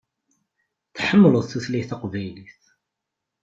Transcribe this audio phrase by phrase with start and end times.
[0.95, 2.61] Tḥemmleḍ tutlayt taqbaylit.